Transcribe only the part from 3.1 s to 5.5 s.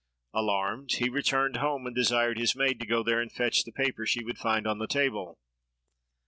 and fetch the paper she would find on the table.